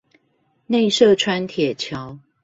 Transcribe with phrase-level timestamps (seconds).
[0.65, 2.17] 內社川鐵橋